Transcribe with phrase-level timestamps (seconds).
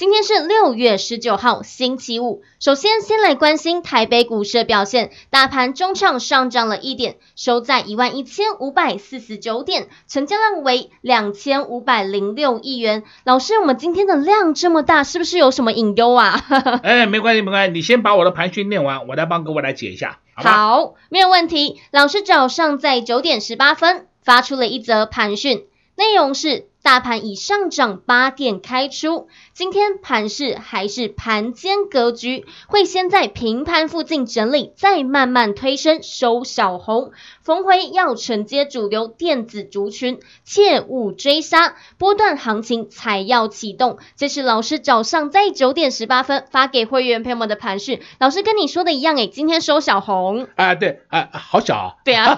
[0.00, 2.42] 今天是六月十九号，星期五。
[2.58, 5.10] 首先，先来关心台北股市的表现。
[5.28, 13.02] 大盘中场上涨了一点，收在一万一千五百四十九点，成交量为两千五百零六亿元。
[13.24, 16.46] 老师，我们今天的量这么大，是不是有什么隐忧啊？
[16.82, 20.18] 哎，没关系，没关系，你先把我的盘讯念完，我来帮各位来解一下。
[20.32, 21.78] 好，好，没有问题。
[21.90, 26.69] 老师早上在九点十八分发出了一则盘讯，内容是。
[26.82, 37.12] 大盘已上涨八点开出，今天盘势还是盘间格局，会先在平盘附近整理，再慢慢推升收小红。
[37.42, 43.98] 逢回要承接主流电子族群，切勿追杀，波段行情才要启动。
[44.16, 50.46] 这是老师早上在九点十八分发给会员朋友们的盘讯，老师跟你说的一样诶，今天收小红。
[50.56, 51.88] 啊，对啊，好小哦。
[52.04, 52.36] 对啊，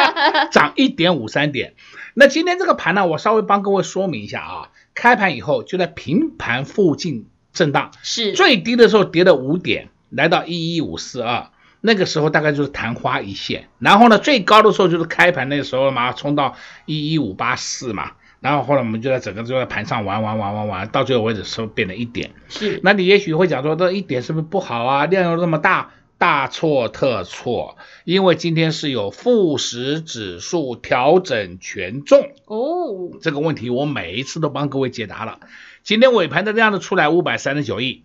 [0.50, 1.74] 涨一点五三点。
[2.14, 4.68] 那今天这个盘呢，我稍微帮各位说明一下啊。
[4.94, 11.48] 开盘以后就在平盘附近震荡，是最低的时候跌了五点，来到一一五四二，
[11.80, 13.68] 那个时候大概就是昙花一现。
[13.78, 18.12] 然后呢，最高的时候就是开盘那个时候嘛，冲到一一五八四嘛。
[18.40, 22.32] 然后后来我们就在整个就在盘上玩玩玩玩玩，到最后为止是变了一点？
[22.48, 22.80] 是。
[22.82, 25.06] 那你也许会讲说，这一点是不是不好啊？
[25.06, 25.90] 量又那么大。
[26.22, 35.40] 大错特错，因为今天是有富时指数调整权重哦，这个问题我每一次都帮各位解答了。
[35.82, 38.04] 今天尾盘的量都出来五百三十九亿，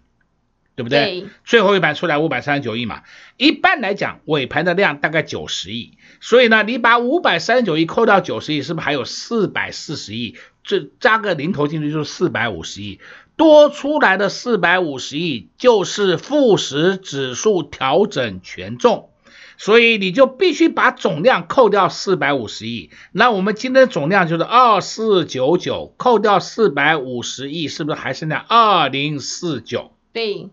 [0.76, 1.22] 对不对？
[1.22, 1.30] 对。
[1.46, 3.04] 最后一盘出来五百三十九亿嘛，
[3.38, 10.36] 一般来讲尾盘的量大概九十亿，所以呢，你把五百三十九亿扣掉九十亿，是不是还有四百四十亿？
[10.64, 13.00] 这加个零头进去就是四百五十亿。
[13.38, 19.12] 多出来的四百五十亿就是富时指数调整权重，
[19.58, 22.90] 所以你就必须把总量扣掉四百五十亿。
[23.12, 29.92] 那我们今天的总量就是二四九九，扣掉四百五十亿，是不是还剩下二零四九？
[30.12, 30.50] 对，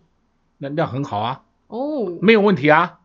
[0.59, 2.99] 那那很好啊，哦，没有问题啊。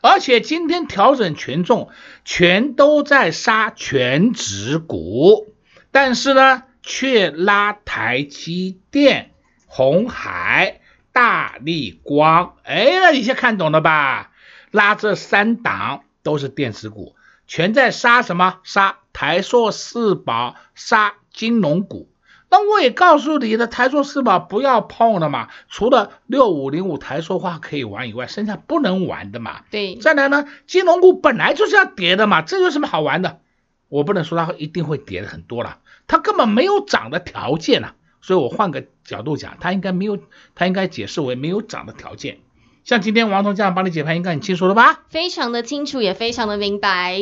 [0.00, 1.88] 而且今天调整权重，
[2.24, 5.46] 全都在杀全值股，
[5.90, 9.30] 但是呢，却拉台积电、
[9.64, 10.80] 红海、
[11.12, 14.30] 大力光，哎，那你先看懂了吧？
[14.70, 18.58] 拉这三档都是电子股，全在杀什么？
[18.64, 22.10] 杀台硕四宝，杀金融股。
[22.50, 29.62] 那我也告诉你的，台硕四宝不要碰了嘛，除了六五零五台塑化可以玩以外，剩下不能玩的嘛。
[29.70, 29.96] 对。
[29.96, 33.40] 再来呢，金融股本来就是要跌的嘛，这有什么好玩的？
[33.88, 35.78] 我不能说它一定会跌的很多了。
[36.06, 40.18] 它根本没有涨的条件呐、啊，所以我换个角度讲，他应该没有，
[40.54, 42.38] 他应该解释为没有涨的条件。
[42.84, 45.04] 像今天王彤这样帮你解盘，应该很清楚了吧？
[45.08, 47.18] 非常的清楚，也非常的明白。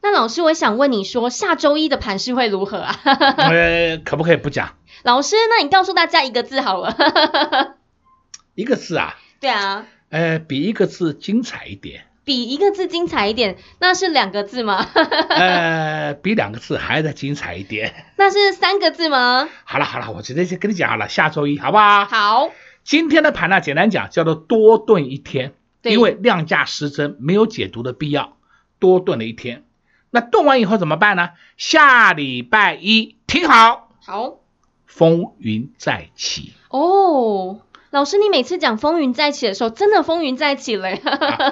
[0.00, 3.00] 那老师，我想问你说，下周一的盘势会如何啊？
[3.04, 4.76] 呃，可不可以不讲？
[5.02, 7.74] 老师，那你告诉大家一个字好了。
[8.54, 9.16] 一个字啊？
[9.40, 9.86] 对啊。
[10.10, 12.04] 呃，比一个字精彩一点。
[12.24, 14.86] 比一个字精彩一点，那是两个字吗？
[15.28, 18.06] 呃，比两个字还得精彩一点。
[18.16, 19.48] 那是三个字吗？
[19.64, 22.04] 好了好了，我直接先跟你讲好了，下周一好不好？
[22.06, 22.50] 好。
[22.82, 28.36] 今天的盘呢，简单讲叫做多炖一天，因为量价失真，没有解读的必要，
[28.78, 29.64] 多炖了一天。
[30.10, 31.30] 那炖完以后怎么办呢？
[31.56, 34.36] 下礼拜一听好，好，
[34.86, 36.52] 风云再起。
[36.68, 37.60] 哦。
[37.94, 40.90] 老师，你每次讲风云再起的时候，真的风云再起了。
[40.90, 40.98] 呀！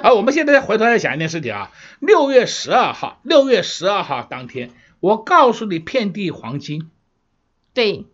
[0.03, 1.71] 啊，我们现在再回头再想一件事情啊。
[2.01, 6.91] 六月十二号，六月十二号当天，我告诉你，遍地黄金。
[7.73, 8.07] 对，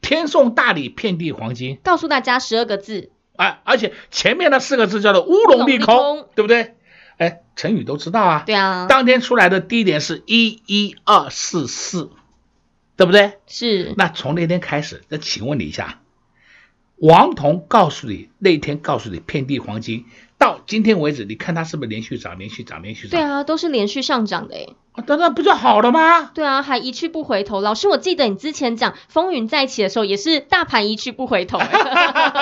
[0.00, 1.78] 天送大礼，遍地黄金。
[1.84, 3.12] 告诉大家十二个字。
[3.36, 6.74] 啊，而且前面那四个字叫做乌龙利空，对不对？
[7.18, 8.42] 哎，成语都知道啊。
[8.44, 8.86] 对啊。
[8.88, 12.10] 当天出来的低点是一一二四四，
[12.96, 13.38] 对不对？
[13.46, 13.94] 是。
[13.96, 16.00] 那从那天开始，那请问你一下。
[17.00, 20.04] 王彤告诉你，那天告诉你遍地黄金，
[20.36, 23.18] 到今天为止，你看它是不是连续涨、连续涨、连续涨？
[23.18, 24.76] 对啊，都是连续上涨的诶。
[24.92, 26.30] 啊，那那不就好了吗？
[26.34, 27.62] 对啊，还一去不回头。
[27.62, 31.58] 老师，我记得你之前讲风云再起的时候，也是大盘一去不回头。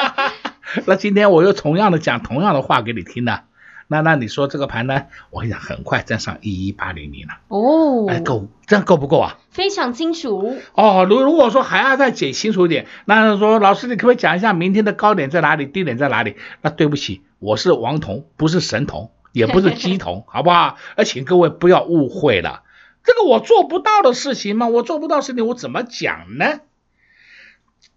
[0.87, 3.44] 那今天我又同样的讲同样的话给你听了，
[3.90, 5.06] 那那你说这个盘呢？
[5.31, 7.38] 我跟你讲，很快站上一一八零零了。
[7.49, 9.38] 哦，哎，够，这样够不够啊？
[9.50, 10.58] 非常清楚。
[10.75, 16.37] 哦，如如果说还要再解清楚一点，那说老师，你可不可以讲一下明天的高点在哪里，低点在哪里？
[16.61, 20.76] 那对不起，我是王彤，不是神童，也不是鸡童， 好不好？
[20.94, 22.62] 而请各位不要误会了，
[23.05, 26.61] 这个我做不到的事情嘛，我做不到的事情，我怎么讲呢？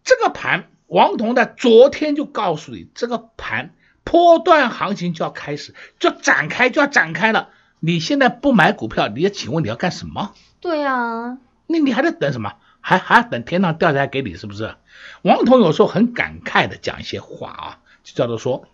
[0.06, 0.68] 这个盘。
[0.88, 7.50] 王彤在昨天就告诉你，这个盘波段行情就要开始，就展开，就要展开了。
[7.80, 10.34] 你现在不买股票，你要请问你要干什么？
[10.60, 11.38] 对啊，
[11.68, 12.54] 那你还在等什么？
[12.80, 14.76] 还还要等天上掉下来给你是不是？
[15.22, 18.68] 王彤有时候很感慨的讲一些话啊，就叫做说，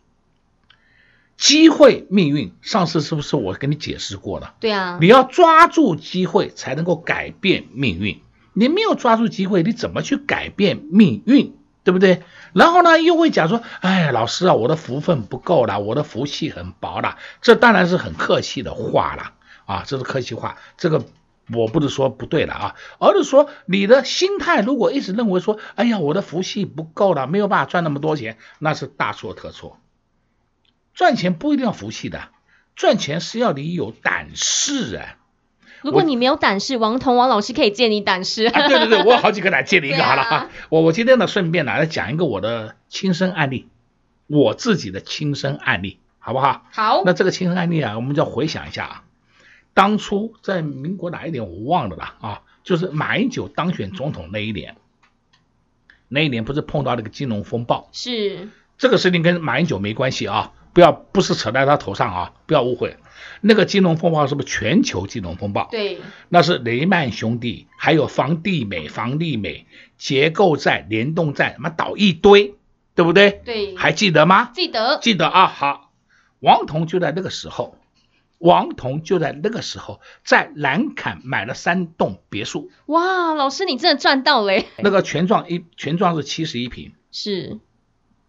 [1.36, 2.54] 机会命运。
[2.62, 4.56] 上次是不是我跟你解释过了？
[4.62, 8.22] 对啊，你要抓住机会才能够改变命运。
[8.54, 11.57] 你没有抓住机会，你怎么去改变命运？
[11.88, 12.22] 对不对？
[12.52, 17.18] 然后呢，又会讲说，哎，老师啊，我的福分不够了，我的福气很薄了。
[17.42, 19.32] 这当然是很客气的话了
[19.66, 20.58] 啊，这是客气话。
[20.76, 21.06] 这个
[21.50, 29.80] 我不是说不对了啊，而是说你的心态如果一直认为说，哎呀，我的福气不够了，没有办法赚那么多钱，那是大错特错。
[30.94, 32.28] 赚钱不一定要福气的，
[32.76, 35.16] 赚钱是要你有胆识啊。
[35.82, 38.46] 如果你没有胆识，王彤王老师可以借你胆识。
[38.46, 40.50] 啊，对对对， 我有好几个胆，借你一个好了哈。
[40.70, 43.68] 我我今天呢，顺便呢来讲一个我的亲身案例，
[44.28, 46.66] 我自己的亲身案例，好不好？
[46.72, 47.04] 好。
[47.06, 49.04] 那这个亲身案例啊，我们就要回想一下啊，
[49.74, 54.76] 当初在民国哪一年我忘了啦啊，就是马英九当选总统那一年，
[56.08, 57.90] 那一年不是碰到那个金融风暴？
[57.92, 58.50] 是。
[58.78, 60.52] 这个事情跟马英九没关系啊。
[60.78, 62.34] 不要，不是扯在他头上啊！
[62.46, 62.98] 不要误会，
[63.42, 65.68] 那个金融风暴是不是全球金融风暴？
[65.72, 69.66] 对，那是雷曼兄弟，还有房地美、房利美、
[69.98, 72.54] 结构债、联动债，他妈倒一堆，
[72.94, 73.42] 对不对？
[73.44, 74.52] 对，还记得吗？
[74.54, 75.48] 记得，记得啊！
[75.48, 75.94] 好，
[76.42, 77.76] 王彤就在那个时候，
[78.38, 82.70] 王彤就在那个时候在南坎买了三栋别墅。
[82.86, 84.68] 哇，老师你真的赚到嘞！
[84.78, 87.58] 那个全幢一全幢是七十一平，是。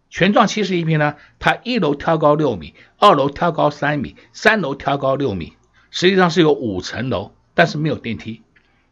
[0.09, 5.53] 全幢七十一平呢，它一楼挑高六米，二楼挑高三米，三楼挑高六米，
[5.91, 8.41] 实际上是有五层楼，但是没有电梯，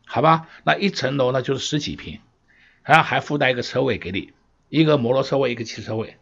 [0.05, 0.47] 好吧？
[0.63, 2.19] 那一层楼呢就是十几平，
[2.83, 4.31] 然后还附带一个车位给你，
[4.69, 6.17] 一个摩托车位，一个汽车位。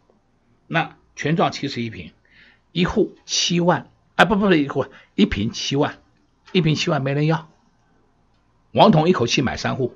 [0.66, 2.12] 那全幢七十一平，
[2.72, 5.98] 一户七万，啊不不不，一户一平七万，
[6.52, 7.50] 一平七万没人要，
[8.72, 9.94] 王彤一口气买三户，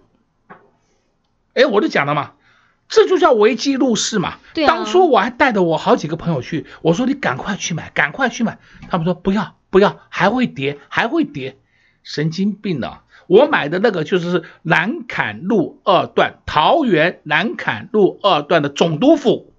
[1.54, 2.34] 哎，我就讲了嘛。
[2.90, 4.34] 这就叫危机入市嘛。
[4.52, 4.66] 对啊。
[4.66, 8.58] 当初我还带着我好几个朋友去，我说你赶快去买，赶快去买。
[8.90, 11.56] 他们说不要不要，还会跌，还会跌，
[12.02, 13.04] 神经病啊！
[13.28, 19.52] 我买的那个就是南坎路二段，桃园南坎路二段的总督府，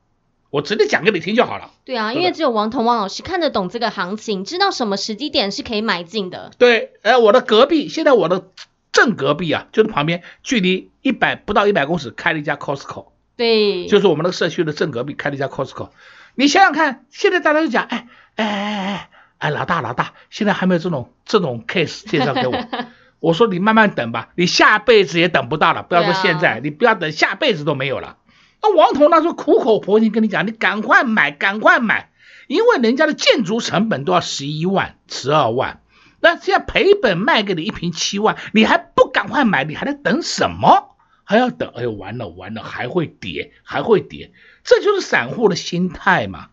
[0.50, 1.72] 我直接讲给你听就好了。
[1.86, 6.52] 对啊，因为只有王彤王老师看得懂这个行情，知道什么时机点是可以买进的。
[6.58, 8.50] 对，呃，我的隔壁，现在我的
[8.92, 13.06] 正隔壁啊，就是旁边，距离一百不到一百公尺，开了一家 Costco。
[13.42, 15.90] 对，就是我们那个社区的正隔壁开了一家 Costco，
[16.36, 19.10] 你想想看，现在大家都讲，哎哎哎哎
[19.40, 22.54] 哎，老大老大，现在还没有这种这种 case 介绍给我，
[23.20, 28.18] 我说你慢慢等吧，你下辈子也等不到了，不要说现在，啊、你不要等下辈子都没有了。
[28.62, 32.12] 那王彤那时候苦口婆心跟你讲，你赶快买，赶快买，
[32.46, 35.82] 因为人家的建筑成本都要十一万、十二万，
[36.20, 40.91] 那现在赔本卖给你一瓶七万，你还不赶快买，你还在等什么？
[41.32, 44.34] 还要等，哎呦，完了完了，还会跌，还会跌，
[44.66, 46.50] 这就是散户的心态嘛。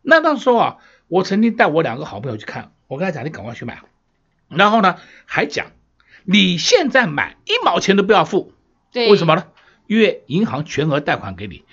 [0.00, 0.76] 那那时候啊，
[1.08, 3.82] 我曾经带我两个好朋友去看，我跟他讲，你赶快去买，
[4.48, 5.72] 然后呢，还讲
[6.22, 8.54] 你现在买一毛钱都不要付，
[8.92, 9.44] 对，为什么呢？
[9.86, 11.66] 因为银行全额贷款给你。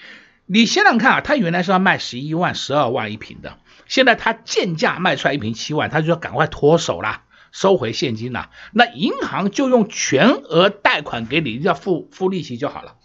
[0.45, 7.23] 你想想看啊，他原来是要卖十一万、十二万一平的，现在他贱价卖出来一瓶七万，他就要赶快脱手啦。
[7.51, 12.95] 收回现金了，那银行就用全额贷款给你，要付付利息就好了。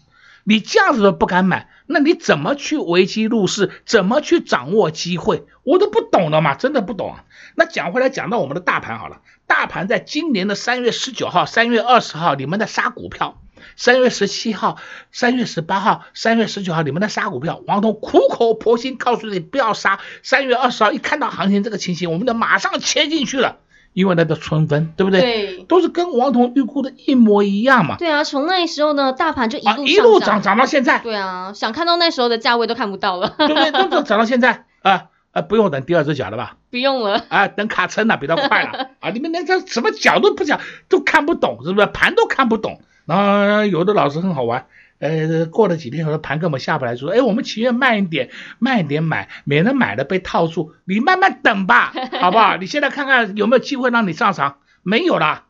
[0.49, 3.83] 你这样子都不敢买，那你怎么去危机入市？
[3.85, 5.45] 怎么去掌握机会？
[5.65, 7.25] 我都不懂了嘛，真的不懂啊。
[7.57, 13.41] 那讲回来，讲到我们的大盘好了，大盘在今年的三月十九号、三月二十号，你们在杀股票；
[13.77, 14.79] 三月十七号、
[15.11, 17.61] 三月十八号、三月十九号，你们在杀股票。
[17.67, 19.99] 王彤苦口婆心告诉你不要杀。
[20.23, 23.59] 三月二十号一看到行情这个情形，我们就马上切进去了。
[23.97, 25.23] 因为那个春分，对不对？
[25.23, 27.97] 对，都是跟王彤预估的一模一样嘛。
[27.97, 30.99] 对啊，从那时候呢，大盘就一路、啊、一路涨涨到现在。
[30.99, 33.35] 对啊，想看到那时候的价位都看不到了。
[33.39, 33.71] 对不对？
[33.89, 35.41] 都涨到现在啊啊！
[35.41, 36.57] 不用等第二只脚了吧？
[36.71, 39.09] 不用了啊，等卡撑了，比较快了 啊！
[39.15, 40.61] 你们连这什么脚都不讲，
[40.91, 41.87] 都看不懂，是不是？
[41.87, 42.83] 盘都看不懂。
[43.07, 44.67] 然后有的老师很好玩，
[44.99, 50.73] 呃，过了几天，有的盘根本下不来，说，哎，我们情愿慢一点，慢一点买，免得买了被套住。
[50.85, 52.57] 你慢慢等吧， 好不好？
[52.57, 55.45] 你现在看看有没有机会让你上场，没有了。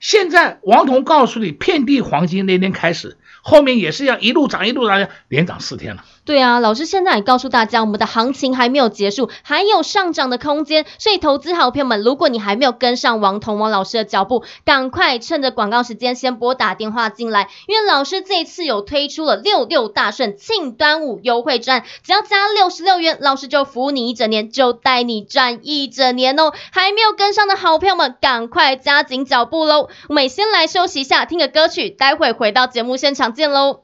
[0.00, 3.16] 现在王彤告诉你，遍地黄金那天开始。
[3.48, 6.04] 后面也是要一路涨一路涨，连涨四天了。
[6.26, 10.84] 对啊，老师现在也告诉大家，我们的行情还没有结束，还有上涨的空间。
[10.98, 26.52] 所以投资好朋友们，如果你还没有跟上王彤王老师的脚步，赶快趁着广告时间先拨打电话进来，因为老师这一次有推出了六六大顺庆端午优惠券，只要加六十六元，老师就服务你一整年，就带你赚一整年哦。
[26.70, 29.88] 还没有跟上的好朋友们，赶快加紧脚步喽！
[30.10, 33.32] 我们先来休息一下，听个歌曲，待会回到节目现场。
[33.38, 33.82] 见喽！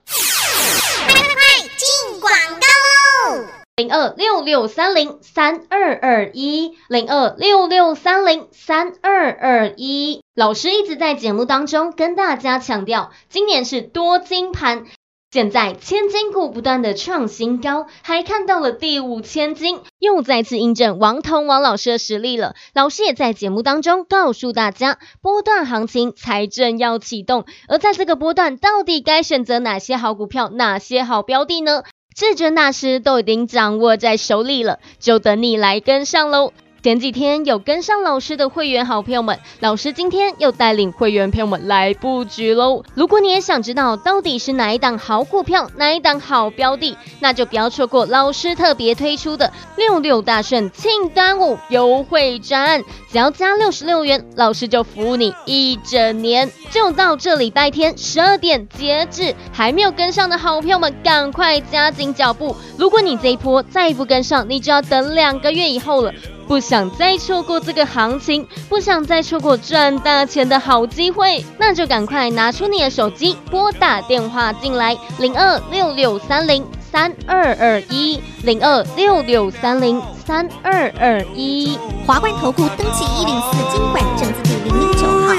[1.07, 3.47] 快快快，进广告喽！
[3.77, 10.25] 零二六六三零三二二一，零二六六三零三二二一。
[10.35, 14.87] 老师一直在节目当中跟大家强调，今年是多金盘。
[15.35, 22.55] 现在千金股不断的创新高，还看到了第五千金，又再次印证王彤王老师的实力了。
[22.73, 31.83] 老师也在节目当中告诉大家，波段行情才正要启动，而在这个波段，到底该选择哪些好股票，哪些好标的呢？
[32.15, 36.53] 至尊大师都已经掌握在手里了，就等你来跟上喽。
[36.85, 42.83] 前几天有跟上老师的会员好朋友们，老师今天又带领会员朋友们来布局喽。
[42.93, 59.35] 如果你也想知道到底是哪一档好股票，哪一档好标的，那就不要错过老师特别推出的六六大顺庆端午优惠专案，只要加六十六元，老师就服务你一整年，就到这礼拜天十二点截止。
[59.55, 62.55] 还没有跟上的好朋友们，赶快加紧脚步。
[62.77, 66.13] 如果你这一波再不跟上，你就要等两个月以后了。
[66.47, 85.35] 不想再错过这个行情，不想再错过赚大钱的好机会，那就赶快拿出你的手机，拨打电话进来，零二六六三零三二二一，零二六六三零三二二一，华冠投顾登记一零四金管证字第零零九号。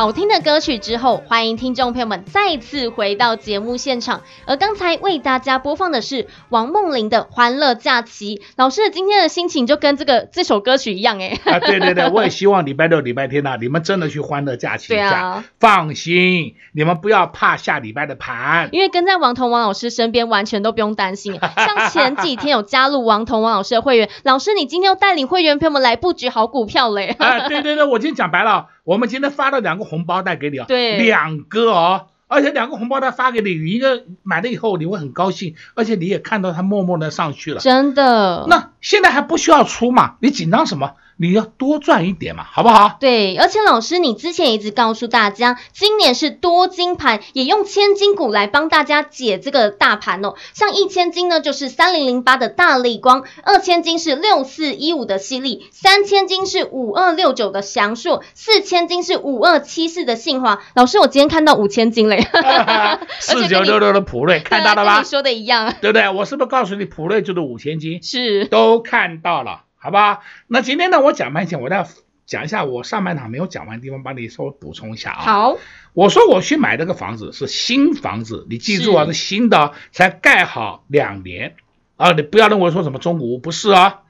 [0.00, 4.22] 好听的歌曲之后，欢迎听众朋友们再次回到节目现场。
[4.46, 8.36] 而刚才为大家播放的是王梦玲的《欢乐假期》。
[8.56, 11.38] 老师今天的心情就跟这个这首歌曲一样，哎。
[11.44, 15.22] 啊，对对对，我也希望礼拜六、礼拜天呐、啊，你们真的去欢乐假期一下。
[15.22, 15.44] 啊。
[15.58, 21.38] 放心，你们不要怕下礼拜的盘，因为跟在王彤王老师身边，完全都不用担心。
[21.56, 27.14] 像前几天有加入王彤王老师的会员，老师你今天要带领会员朋友们来布局好股票嘞。
[27.20, 28.68] 啊，对对对，我今天讲白了。
[28.90, 38.46] 我们今天发了两个红包袋给你啊，对，两个哦，而且两个红包袋发给你，一个买了以后你会很高兴，而且你也看到它默默的上去了，真的。
[38.48, 40.14] 那现在还不需要出嘛？
[40.20, 40.92] 你紧张什么？
[41.22, 42.96] 你要多赚一点嘛，好不好？
[42.98, 50.34] 对，而且老师，你之前一直告诉大家，今年是多金盘，也用千金股来帮大家解这个大盘哦。
[50.54, 60.62] 像一千金呢，就是三零零八的大力光；二千金是六四一五的矽力；三千金是五二六九的祥硕；四千金是五二七四的信华。
[60.74, 62.26] 老师，我今天看到五千金嘞，
[63.20, 65.02] 四九六六的普瑞，看到了吧？
[65.02, 66.08] 说的一样，对不对？
[66.08, 68.02] 我是不是告诉你，普瑞就是五千金？
[68.02, 69.64] 是，都看到了。
[69.76, 71.86] 好吧，那今天呢，我讲半天，我再
[72.26, 75.22] 讲一下我上半场没有讲完的地方，帮你稍微补充一下啊。
[75.22, 75.56] 好，
[75.94, 81.56] 我说我去买这个房子是新房子，你记住啊，是新的，才盖好两年
[81.96, 84.02] 啊，你不要认为说什么中古屋不是啊，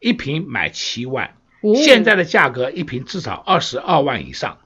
[0.00, 4.58] 一平买七万，哦，现在的价格一平至少二十二万以上，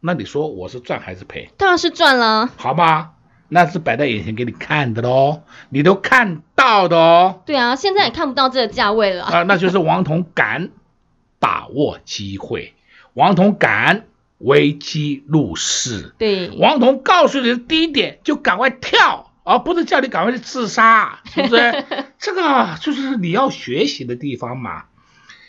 [0.00, 1.50] 那你说我是赚还是赔？
[1.58, 3.10] 当然是赚了，好吧。
[3.48, 7.42] 那是摆在眼前给你看的喽，你都看到的哦。
[7.46, 9.42] 对啊，现在也看不到这个价位了啊。
[9.48, 10.70] 那就是王彤敢
[11.38, 12.74] 把握机会，
[13.14, 14.04] 王彤敢
[14.38, 16.14] 危机入市。
[16.18, 21.84] 对，王彤告诉你的第一点，就赶快跳，而不是叫你赶快去自杀，是不是？
[22.18, 24.84] 这个就是你要学习的地方嘛。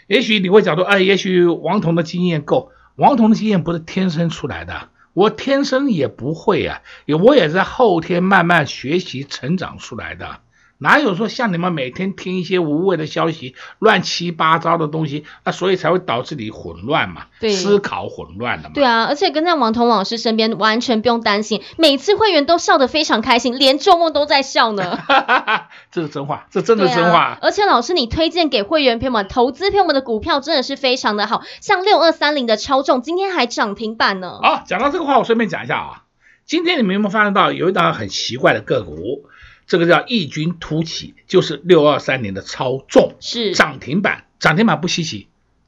[0.07, 4.89] 也许你会讲说，哎，也许王彤的经验够，王彤的经验不是天生出来的。
[5.13, 6.81] 我天生也不会啊，
[7.23, 10.41] 我也在后天慢慢学习成长出来的。
[10.81, 17.25] 哪有说像你们每天听一些无谓的消息、乱七八糟的东西，那所以才会导致你混乱嘛？
[17.41, 18.73] 对，思考混乱的嘛。
[18.75, 24.97] 对啊，而且跟在王彤老师身边，完全不用担心，每次会员都笑得非常开心，连做梦都在笑呢。
[25.91, 27.19] 这是真话，这真的是真话。
[27.19, 34.39] 啊、而且老师，你推荐给会员朋友们投资朋友们的股票真的是非常的好，像六二三零的超重今天还涨停板呢。
[34.41, 36.03] 好，讲到这个话，我顺便讲一下啊，
[36.45, 39.25] 今天你们有没有发现到有一档很奇怪的个股？
[39.69, 45.27] 这个叫异军突起，就是六二三零的超重是涨停板，涨停板不稀奇，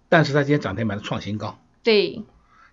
[0.10, 2.24] 但是它今天涨停板的创新高，对，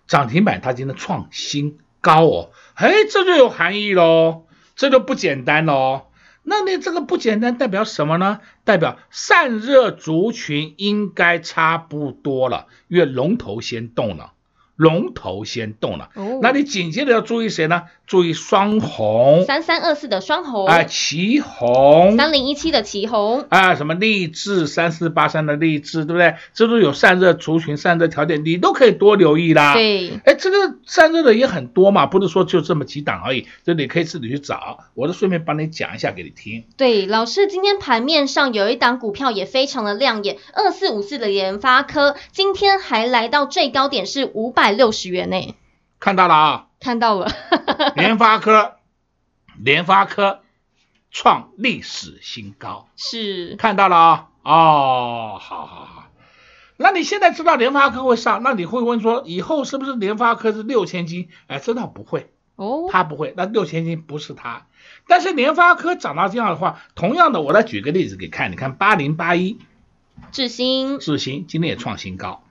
[0.07, 6.07] 涨停板它今天创新高哦，哎，这就有含义喽，这就不简单喽，
[6.41, 8.39] 那你这个不简单代表什么呢？
[8.63, 14.33] 代表散热族群应该差不多了，因为龙头先动了。
[14.75, 17.83] 龙头先动了，哦，那你紧接着要注意谁呢？
[18.09, 26.33] 注意双红，三三二四的双红，啊，奇红，三零一七的奇鋐，啊，什么励志三四八三的励志，对不对？
[26.55, 29.75] 这都有散热族群、散热条件，你都可以多留意啦。
[29.75, 36.63] 对，哎，这个散热的也很多嘛，不是说就这么几档而已，这你可以自己去找，我都顺便帮你讲一下给你听。
[36.77, 44.69] 对，老师今天盘面上有一档股票也非常的亮眼，二四五四的联发科，今天还来到最高点是五百。
[44.79, 45.55] 六十元内，
[45.99, 47.31] 看到了啊，看到了，
[47.95, 48.77] 联发科，
[49.57, 50.41] 联发科
[51.11, 53.55] 创历史新高，是。
[53.57, 56.11] 看到了啊，哦，好好好，
[56.77, 61.29] 那你现在知道联发科会上，那你会问说，以后是不是联发科是六千斤？
[61.47, 62.31] 哎，这倒不会。
[62.55, 64.67] 哦，他不会，那六千斤不是他，
[65.07, 69.57] 但是联发科涨到这样的话，同样的，我来举个例子给看，你看八零八一，
[70.31, 72.43] 智新，智新今天也创新高。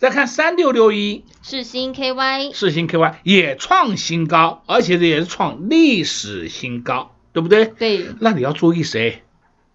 [0.00, 7.66] 再看三六六一，世星 KY，世星 KY 也创新高，而且这也是创历史新高，对不对？
[7.66, 8.06] 对。
[8.18, 9.22] 那你要注意谁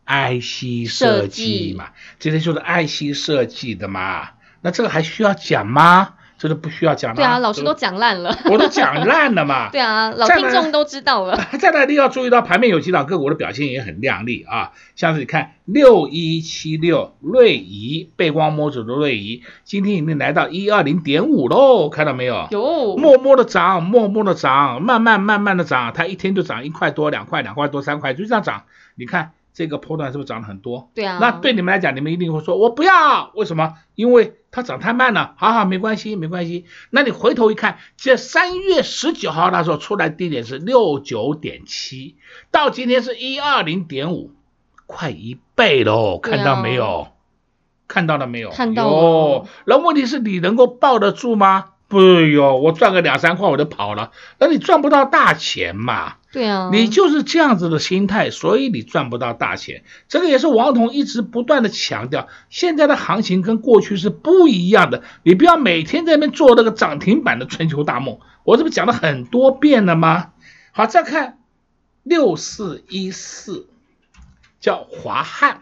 [0.03, 4.29] 爱惜设计嘛，今天就是爱惜设计的嘛，
[4.61, 6.15] 那这个还需要讲吗？
[6.45, 7.15] 这都不需要讲了。
[7.15, 8.38] 对啊，老师都讲烂了。
[8.51, 9.69] 我都讲烂了嘛。
[9.73, 11.36] 对啊，老听众都知道了。
[11.60, 22.47] 再来，你要注意到盘面有几档个股的表现也很亮丽啊，像是你看六一七六瑞仪背光模组的瑞仪，今天已经来到一二零点五喽，看到没有？
[22.51, 22.95] 有。
[22.95, 28.65] 默默的涨，默默的涨，慢慢慢慢的涨，它一天就涨一块多、两块、两块多、三块，就这样涨。
[28.93, 29.31] 你看。
[29.55, 30.91] 这个波段是不是涨了很多？
[30.93, 33.75] 对啊，那对你们来讲，你们一定会说，我不要，为什么？
[33.95, 35.33] 因为它涨太慢了。
[35.37, 36.65] 好好，没关系，没关系。
[36.89, 42.17] 那你回头一看，这三月十九号那时候出来低点是六九点七，
[42.51, 44.33] 到今天是一二零点五，
[44.85, 46.99] 快一倍喽，看到没有？
[46.99, 47.07] 啊、
[47.87, 48.49] 看到了没有？
[48.49, 49.47] 看到了。
[49.65, 51.69] 那问题是你能够抱得住吗？
[51.87, 56.15] 不哟，我赚个两三块我就跑了，那你赚不到大钱嘛。
[56.36, 59.86] 对啊，你就是这样子的心态，所以你赚不到大钱。
[60.10, 65.02] 这个也是王彤一直不断的强调，现在的行情跟过去是不一样的。
[65.24, 70.34] 你不要每天在那边做那个涨停板的春秋大梦，我这不讲了很多遍了吗？
[70.74, 71.38] 好，再看
[72.04, 73.69] 六四一四，
[74.60, 75.62] 叫华汉，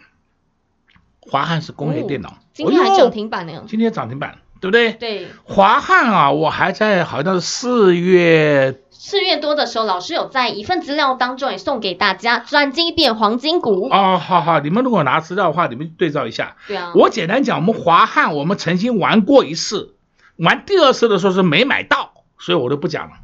[1.20, 4.40] 华汉是工业电脑，哦、今天还涨停板呢、哦，今天涨停板。
[4.64, 4.94] 对不对？
[4.94, 5.28] 对。
[5.44, 8.80] 华汉啊，我还在好像是四月。
[8.90, 13.90] 四月多的时候，老师有在一份资料当中也送给大家转机变黄金股。
[13.90, 16.56] 哦，好好，你们如果拿资料的话，你们对照一下。
[16.70, 16.94] 对啊。
[16.96, 19.96] 我简单讲，我们华汉我们曾经玩过一次，
[20.38, 23.16] 玩第二次的时候是没买到，所以我都不讲了。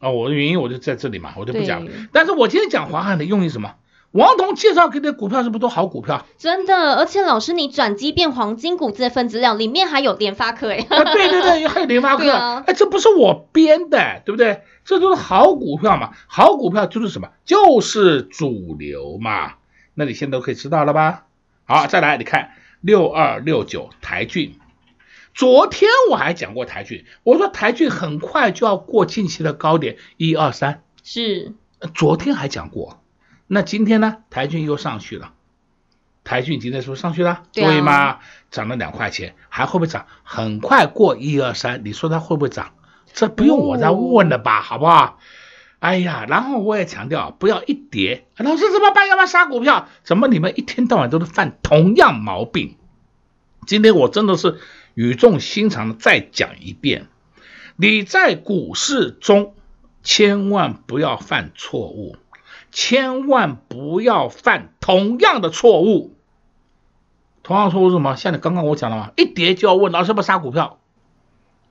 [0.00, 1.90] 哦，我的原因我就在这里嘛，我就不讲了。
[2.12, 3.76] 但是我今天讲华汉的用意什么？
[4.14, 6.24] 王彤介绍给你的股票是不是都好股票？
[6.38, 14.62] 真的，而且老师你转机变黄金股这份资料里面还有联发科哎、啊，对对对，还有联发科，哎、 啊，这不是我编的，对不对？
[14.84, 17.30] 这都是好股票嘛，好股票就是什么？
[17.44, 19.54] 就是主流嘛。
[19.94, 21.24] 那你现在都可以知道了吧？
[21.64, 22.50] 好，再来你看
[22.80, 24.54] 六二六九台郡，
[25.34, 31.52] 昨天我还讲过台郡，我说台郡很快就要过近期的高点一二三，是，
[31.96, 33.00] 昨天还讲过。
[33.46, 34.18] 那今天呢？
[34.30, 35.32] 台骏又上去了，
[36.24, 37.42] 台骏今天是不是上去了？
[37.52, 38.20] 对，吗？
[38.50, 40.06] 涨了两块钱，还会不会涨？
[40.22, 42.72] 很快过一二三，你说它会不会涨？
[43.12, 45.18] 这不用我再问了吧，哦、好不好？
[45.78, 49.06] 哎呀，然后我也强调，不要一跌，老师怎么办？
[49.06, 49.88] 要不要杀股票？
[50.02, 52.76] 怎么你们一天到晚都是犯同样毛病？
[53.66, 54.58] 今天我真的是
[54.94, 57.08] 语重心长的再讲一遍，
[57.76, 59.54] 你在股市中
[60.02, 62.16] 千万不要犯错误。
[62.72, 66.16] 千万不要犯同样的错误。
[67.42, 68.16] 同样错误是什么？
[68.16, 70.78] 像你刚刚我讲了嘛，一跌就要问老师要不要杀股票，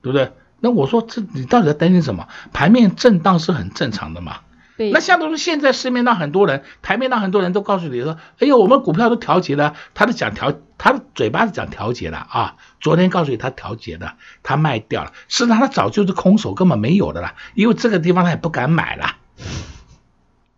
[0.02, 0.32] 对不对？
[0.60, 2.28] 那我说这你到底在担心什么？
[2.52, 4.38] 盘面震荡是很正常的嘛。
[4.76, 4.90] 对。
[4.92, 12.56] 那像都是现在市面上很多人，台面上很多人都告诉你说，哎呦，我们股票都调节了，他都讲调，他的嘴巴是讲调节了啊。
[12.80, 19.16] 昨天告诉你他调节的，他卖掉了，实际上他早就是空手，根本没有的啦，因为这个地方他也不敢买了。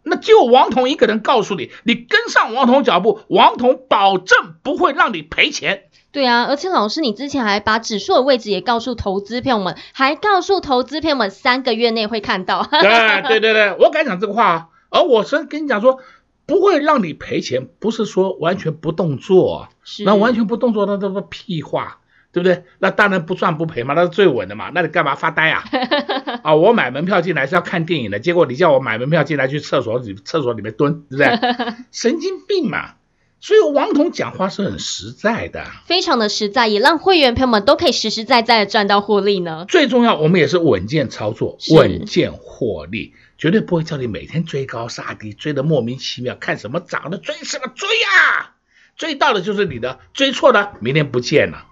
[0.09, 5.83] 那就王彤一个人告诉你，你跟上王彤脚步，王彤保证不会让你赔钱。
[6.13, 12.63] 对啊，而且老师，你之前还把指数的位置也告诉投资朋友们，还告诉投资朋友们三个月内会看到。
[12.63, 14.69] 对对对对，我敢讲这个话啊。
[14.89, 15.99] 而我是跟你讲说，
[16.47, 21.99] 不会让你赔钱，不是说完全不动作，是那完全不动作，那都是屁话。
[22.37, 22.65] 对不对？
[22.81, 24.71] 那当然不赚不赔嘛，那是最稳的嘛。
[24.75, 25.65] 那你干嘛发呆啊？
[26.45, 31.75] 啊，我买门票进来是要看电影的，结果你叫我买门票进来去厕所里厕所里面蹲，对不对？
[31.91, 32.97] 神经病嘛！
[33.41, 39.65] 所以王彤讲话是很实在的，非常的实在，也让会员朋友们都可以实实在在的赚到获利呢。
[39.67, 48.53] 最重要，我们也是稳健操作，稳健获利，绝对不会叫你每天追高杀低，追得莫名其妙，看什么涨的追什么追啊！
[48.99, 51.65] 追到的就是你的，追错的明天不见了。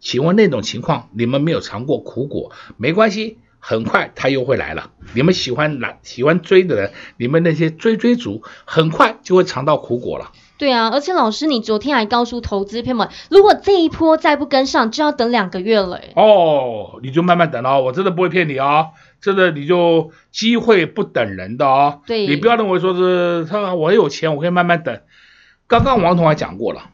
[0.00, 4.90] 请问那种情况，你们没有尝过苦果，没关系，很快它又会来了。
[5.14, 10.32] 你们喜欢来喜欢追的人，你们那些追追族，很快就会尝到苦果了。
[10.58, 16.00] 对啊，而且老师，你昨天还告诉投资朋友们，如果这一波再不跟上，就要等两个月了。
[16.14, 18.88] 哦，你就慢慢等哦，我真的不会骗你哦，
[19.20, 22.00] 真的你就机会不等人的哦。
[22.06, 24.98] 对，你不要认为说是他我有钱，我可以慢慢等。
[25.66, 26.88] 刚刚王彤还讲过了，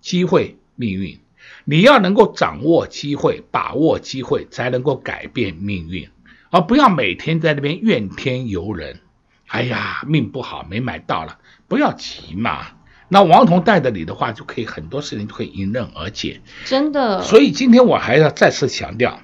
[0.00, 1.20] 机会命运。
[1.64, 6.08] 你要能够掌握机会，把握机会，才能够改变命运，
[6.50, 9.00] 而不要每天在那边怨天尤人。
[9.46, 12.66] 哎呀，命不好，没买到了，不要急嘛。
[13.08, 16.42] 那王彤带着你的话，就可以很多事情就可以迎刃而解。
[16.66, 17.22] 真的。
[17.22, 19.20] 所以今天我还要再次强调，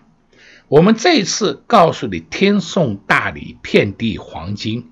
[0.69, 4.91] 我们这一次告诉你，天送大礼，遍地黄金，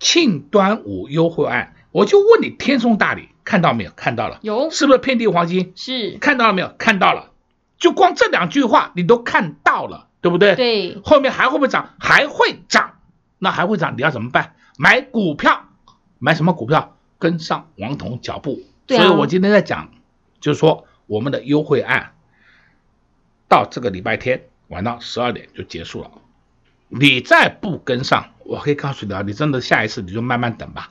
[0.00, 3.28] 庆端午优惠案，我就问你，天送大礼。
[3.44, 3.90] 看到没有？
[3.94, 5.72] 看到了，有，是不是遍地黄金？
[5.76, 6.74] 是，看到了没有？
[6.78, 7.30] 看到了，
[7.78, 10.56] 就光这两句话你都看到了，对不对？
[10.56, 11.94] 对，后面还会不会涨？
[12.00, 12.98] 还会涨，
[13.38, 14.54] 那还会涨，你要怎么办？
[14.78, 15.68] 买股票，
[16.18, 16.96] 买什么股票？
[17.18, 18.62] 跟上王彤脚步。
[18.86, 19.04] 对啊。
[19.04, 19.90] 所以我今天在讲，
[20.40, 22.12] 就是说我们的优惠案
[23.48, 26.10] 到这个礼拜天晚上十二点就结束了，
[26.88, 30.90] 你再不跟上，我可以告诉你啊，你真的下一次你就慢慢等吧。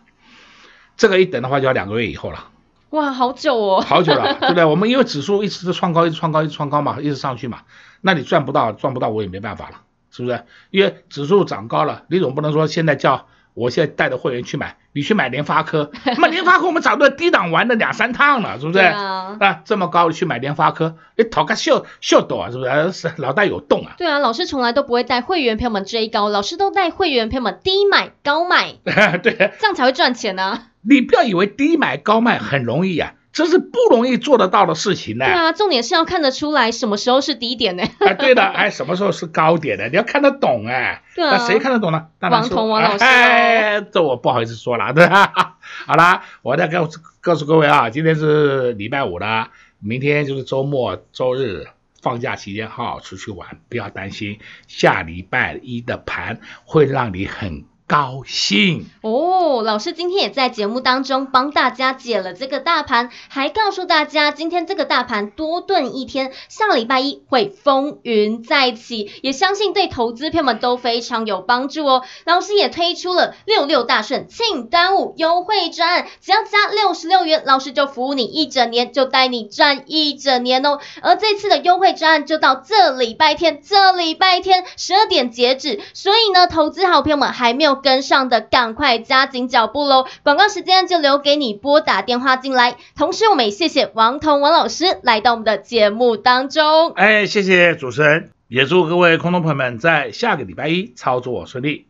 [0.97, 2.45] 这个一等的话就要两个月以后了，
[2.91, 4.65] 哇，好久哦，好久了， 对不对？
[4.65, 7.62] 我们因为指数一直是创高，一直创高，一直创高嘛，一直上去嘛，
[8.01, 10.43] 那你赚不到，赚不到，我也没办法了，是不是？
[10.69, 18.79] 因为指数涨高了，你总不能说现在叫我现在带着会员去买，你去买联发科， 那联发科我们早都低档玩了两三趟了，是不是？
[18.79, 22.91] 啊，啊，这么高你去买联发科，你讨个秀秀逗啊，是不是？
[22.93, 23.95] 是脑袋有洞啊？
[23.97, 28.73] 对啊，老师从来都不会带会员朋友们追高，老师都带会员朋友们低买高卖，
[29.23, 30.63] 对，这样才会赚钱呢、啊。
[30.82, 35.26] 你不要以为低买高卖很容易呀、啊，这是不容易做得到的事情呢。
[35.26, 37.84] 对啊，重点是要看得出来什么时候是低点呢？
[38.00, 39.89] 哎，对的，哎，什么时候是高点呢？
[39.89, 41.02] 你要看得懂哎。
[41.15, 41.36] 对啊。
[41.36, 42.06] 那谁看得懂呢？
[42.19, 43.04] 当然是王彤王老师。
[43.04, 45.58] 哎，这我不好意思说了， 对吧？
[45.88, 51.65] 好啦，我再告诉告诉各位啊，今天是礼拜五了，明天就是周末周日，
[52.02, 57.65] 放假期间好好出去玩，不要担心下礼拜一的盘会让你很。
[57.93, 59.62] 高兴哦！
[59.62, 72.01] 老师今天也在节目当中帮大家解了这个大盘，还告诉大家今天这个大盘多炖一天，下礼拜一会风云再起，也相信对投资朋友们都非常有帮助哦。
[72.25, 80.79] 老师也推出了六六大顺庆端午优惠专案，只要加六十六元，老师就服务你一整年，就带你赚一整年哦。
[81.03, 87.83] 而这次的优惠专案就到这礼拜天，这礼拜天十二点截止，所以呢，投资好朋友们还没有。
[87.84, 90.08] 跟上的，赶快加紧脚步喽！
[90.24, 92.78] 广告时间就留给你拨打电话进来。
[92.98, 96.93] 同时，我们也谢谢王彤王老师来到我们的节目当中。
[96.96, 101.86] 哎，谢谢主持人，也祝各位空头朋友们在下个礼拜一操作顺利。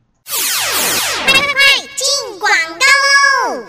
[1.25, 3.65] 快快快，进广告喽！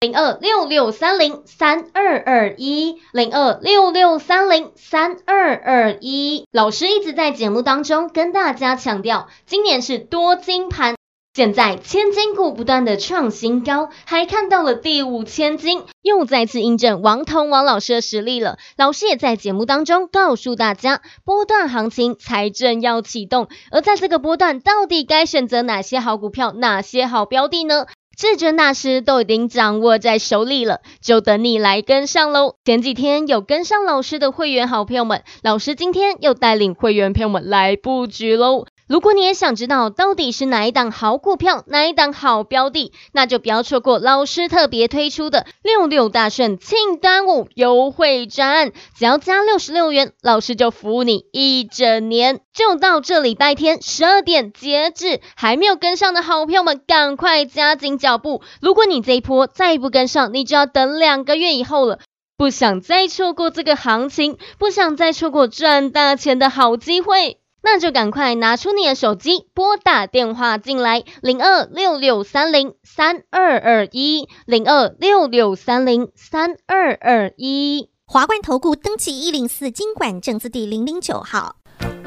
[0.00, 6.46] 零二六六三零三二二一，零二六六三零三二二一。
[6.52, 10.94] 老师一直在节目当中跟大家强调，今年是多金盘。
[11.34, 18.56] 现在千金股不断的创新高，还看到了第五千金，又再次印证王彤王老师的实力了。
[18.76, 27.86] 老师也在节目当中告诉大家，波段行情才正要启动，而在这个波段，到底该选择哪些好股票，哪些好标的呢？
[28.16, 32.54] 至尊大师都已经掌握在手里了，就等你来跟上喽。
[32.64, 38.66] 前几天有跟上老师的会员好朋友们，老师今天又带领会员朋友们来布局喽。
[38.86, 55.20] 如果你也想知道到底是哪一档好股票，哪一档好标的，那就不要错过老师特别推出的六六大顺庆端午优惠专案，只要加六十六元，老师就服务你一整年，就到这礼拜天十二点截止。
[55.34, 58.42] 还没有跟上的好朋友们，赶快加紧脚步。
[58.60, 62.00] 如果你这一波再不跟上，你就要等两个月以后了。
[62.36, 67.38] 不想再错过这个行情，不想再错过赚大钱的好机会。
[67.66, 77.88] 那就赶快拿出你的手机，拨打电话进来，零二六六三零三二二一，零二六六三零三二二一。
[78.04, 81.56] 华冠投顾登记一零四金管证字第零零九号。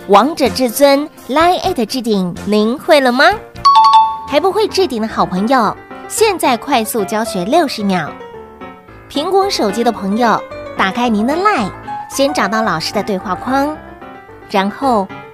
[0.08, 3.26] 王者至尊 Line@ 置顶，您会了吗？
[4.28, 5.76] 还不会置顶的好朋友，
[6.08, 8.14] 现在快速教学六十秒。
[9.10, 10.40] 苹果手机的朋友，
[10.78, 11.72] 打开您的 Line，
[12.12, 13.76] 先找到老师的对话框，
[14.52, 15.08] 然后。